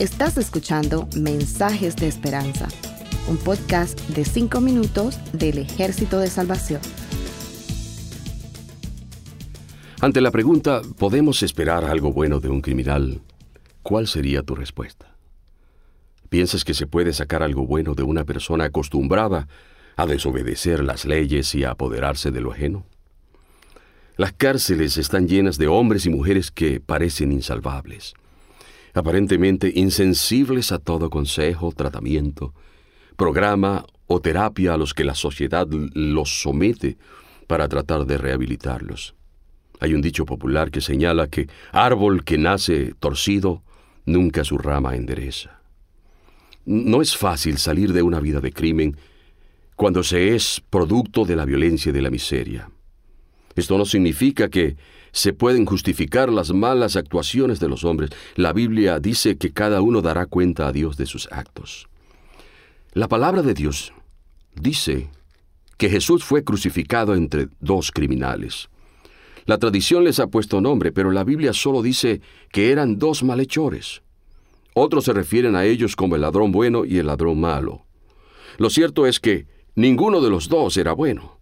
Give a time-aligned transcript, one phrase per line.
[0.00, 2.68] Estás escuchando Mensajes de Esperanza,
[3.28, 6.80] un podcast de 5 minutos del Ejército de Salvación.
[10.00, 13.20] Ante la pregunta, ¿podemos esperar algo bueno de un criminal?
[13.82, 15.18] ¿Cuál sería tu respuesta?
[16.30, 19.48] ¿Piensas que se puede sacar algo bueno de una persona acostumbrada
[19.96, 22.86] a desobedecer las leyes y a apoderarse de lo ajeno?
[24.16, 28.14] Las cárceles están llenas de hombres y mujeres que parecen insalvables
[28.94, 32.54] aparentemente insensibles a todo consejo, tratamiento,
[33.16, 36.98] programa o terapia a los que la sociedad los somete
[37.46, 39.14] para tratar de rehabilitarlos.
[39.80, 43.62] Hay un dicho popular que señala que árbol que nace torcido
[44.04, 45.60] nunca su rama endereza.
[46.66, 48.96] No es fácil salir de una vida de crimen
[49.76, 52.70] cuando se es producto de la violencia y de la miseria.
[53.60, 54.76] Esto no significa que
[55.12, 58.08] se pueden justificar las malas actuaciones de los hombres.
[58.34, 61.86] La Biblia dice que cada uno dará cuenta a Dios de sus actos.
[62.94, 63.92] La palabra de Dios
[64.54, 65.10] dice
[65.76, 68.70] que Jesús fue crucificado entre dos criminales.
[69.44, 74.00] La tradición les ha puesto nombre, pero la Biblia solo dice que eran dos malhechores.
[74.72, 77.84] Otros se refieren a ellos como el ladrón bueno y el ladrón malo.
[78.56, 81.39] Lo cierto es que ninguno de los dos era bueno.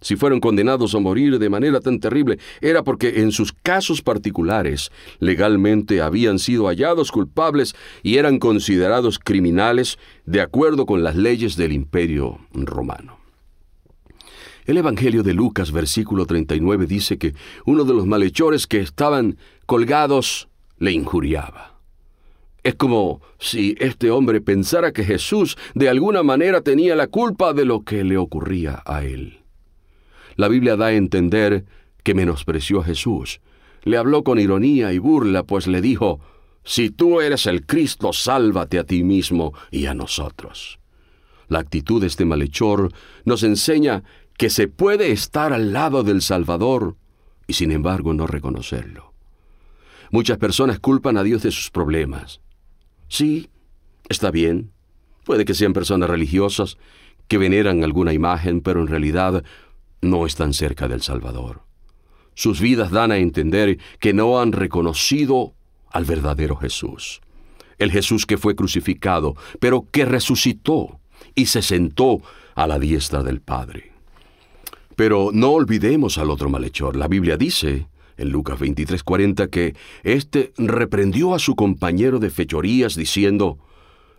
[0.00, 4.90] Si fueron condenados a morir de manera tan terrible, era porque en sus casos particulares
[5.18, 11.72] legalmente habían sido hallados culpables y eran considerados criminales de acuerdo con las leyes del
[11.72, 13.18] imperio romano.
[14.64, 17.34] El Evangelio de Lucas versículo 39 dice que
[17.66, 21.78] uno de los malhechores que estaban colgados le injuriaba.
[22.62, 27.64] Es como si este hombre pensara que Jesús de alguna manera tenía la culpa de
[27.64, 29.39] lo que le ocurría a él.
[30.40, 31.66] La Biblia da a entender
[32.02, 33.42] que menospreció a Jesús.
[33.82, 36.18] Le habló con ironía y burla, pues le dijo,
[36.64, 40.78] Si tú eres el Cristo, sálvate a ti mismo y a nosotros.
[41.48, 42.90] La actitud de este malhechor
[43.26, 44.02] nos enseña
[44.38, 46.96] que se puede estar al lado del Salvador
[47.46, 49.12] y sin embargo no reconocerlo.
[50.10, 52.40] Muchas personas culpan a Dios de sus problemas.
[53.08, 53.50] Sí,
[54.08, 54.70] está bien.
[55.26, 56.78] Puede que sean personas religiosas
[57.28, 59.44] que veneran alguna imagen, pero en realidad
[60.02, 61.62] no están cerca del Salvador.
[62.34, 65.54] Sus vidas dan a entender que no han reconocido
[65.90, 67.20] al verdadero Jesús,
[67.78, 71.00] el Jesús que fue crucificado, pero que resucitó
[71.34, 72.22] y se sentó
[72.54, 73.92] a la diestra del Padre.
[74.96, 76.96] Pero no olvidemos al otro malhechor.
[76.96, 83.58] La Biblia dice en Lucas 23:40 que éste reprendió a su compañero de fechorías diciendo,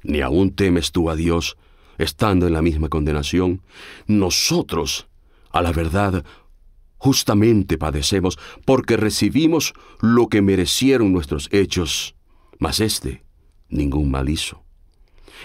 [0.03, 1.57] ¿Ni aún temes tú a Dios,
[1.97, 3.61] estando en la misma condenación?
[4.07, 5.07] Nosotros
[5.51, 6.23] a la verdad,
[6.97, 12.15] justamente padecemos porque recibimos lo que merecieron nuestros hechos,
[12.59, 13.23] mas éste
[13.69, 14.63] ningún mal hizo.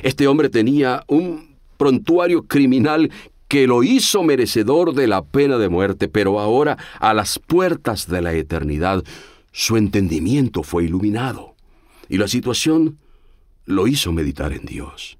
[0.02, 3.10] Este hombre tenía un prontuario criminal
[3.48, 8.20] que lo hizo merecedor de la pena de muerte, pero ahora, a las puertas de
[8.20, 9.04] la eternidad,
[9.52, 11.54] su entendimiento fue iluminado
[12.08, 12.98] y la situación
[13.64, 15.18] lo hizo meditar en Dios.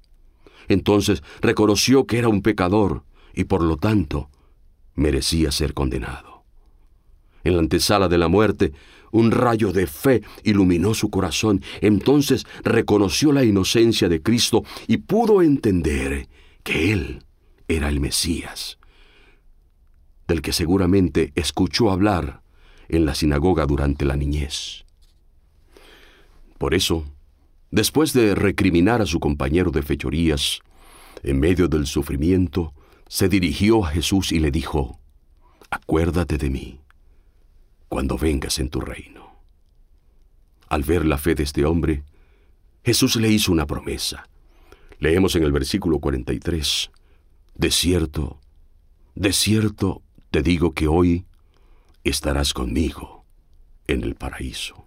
[0.67, 4.29] Entonces reconoció que era un pecador y por lo tanto
[4.97, 6.43] merecía ser condenado.
[7.45, 8.73] En la antesala de la muerte,
[9.11, 11.61] un rayo de fe iluminó su corazón.
[11.79, 16.27] Entonces reconoció la inocencia de Cristo y pudo entender
[16.63, 17.23] que Él
[17.69, 18.79] era el Mesías,
[20.27, 22.41] del que seguramente escuchó hablar
[22.89, 24.83] en la sinagoga durante la niñez.
[26.57, 27.05] Por eso,
[27.71, 30.59] después de recriminar a su compañero de fechorías,
[31.23, 32.73] en medio del sufrimiento,
[33.09, 34.99] se dirigió a Jesús y le dijo,
[35.69, 36.81] Acuérdate de mí
[37.89, 39.35] cuando vengas en tu reino.
[40.67, 42.03] Al ver la fe de este hombre,
[42.83, 44.27] Jesús le hizo una promesa.
[44.99, 46.91] Leemos en el versículo 43,
[47.55, 48.39] De cierto,
[49.15, 50.01] de cierto
[50.31, 51.25] te digo que hoy
[52.03, 53.25] estarás conmigo
[53.87, 54.85] en el paraíso.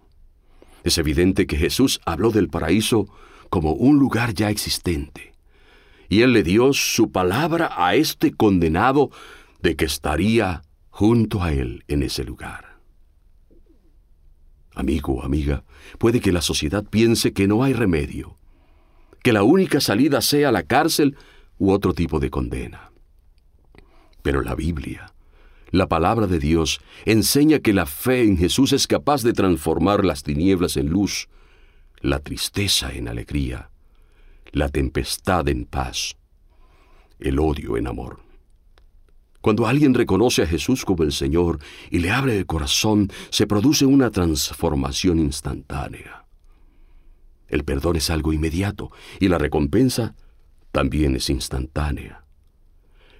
[0.83, 3.07] Es evidente que Jesús habló del paraíso
[3.49, 5.30] como un lugar ya existente
[6.11, 9.11] y él le dio su palabra a este condenado
[9.61, 12.79] de que estaría junto a él en ese lugar.
[14.75, 15.63] Amigo amiga,
[15.99, 18.37] puede que la sociedad piense que no hay remedio,
[19.23, 21.15] que la única salida sea la cárcel
[21.57, 22.91] u otro tipo de condena.
[24.21, 25.13] Pero la Biblia,
[25.69, 30.23] la palabra de Dios, enseña que la fe en Jesús es capaz de transformar las
[30.23, 31.29] tinieblas en luz,
[32.01, 33.70] la tristeza en alegría,
[34.51, 36.15] la tempestad en paz,
[37.19, 38.19] el odio en amor.
[39.41, 41.59] Cuando alguien reconoce a Jesús como el Señor
[41.89, 46.25] y le abre el corazón, se produce una transformación instantánea.
[47.47, 50.15] El perdón es algo inmediato y la recompensa
[50.71, 52.23] también es instantánea.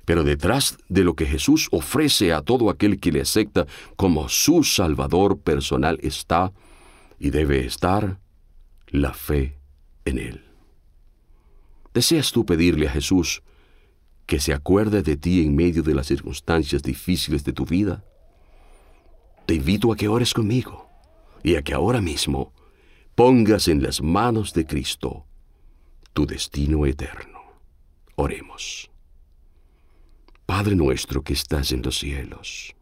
[0.06, 4.64] Pero detrás de lo que Jesús ofrece a todo aquel que le acepta como su
[4.64, 6.54] Salvador personal está
[7.20, 8.20] y debe estar
[8.88, 9.58] la fe
[10.06, 10.51] en Él.
[11.94, 13.44] ¿Deseas tú pedirle a Jesús
[14.26, 18.06] que se acuerde de ti en medio de las circunstancias difíciles de tu vida?
[19.46, 20.90] Te invito a que ores conmigo
[21.44, 22.54] y a que ahora mismo
[23.16, 25.26] pongas en las manos de Cristo
[26.14, 27.42] tu destino eterno.
[28.16, 28.90] Oremos.
[30.46, 32.76] Padre nuestro que estás en los cielos,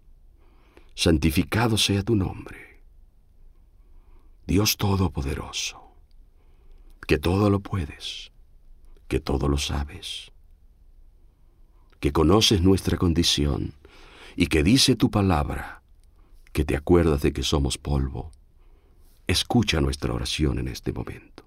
[0.96, 2.84] santificado sea tu nombre.
[4.48, 5.94] Dios Todopoderoso,
[7.08, 8.29] que todo lo puedes,
[9.10, 10.32] que todo lo sabes,
[12.00, 13.74] que conoces nuestra condición
[14.36, 15.82] y que dice tu palabra,
[16.54, 18.32] que te acuerdas de que somos polvo.
[19.26, 21.44] Escucha nuestra oración en este momento.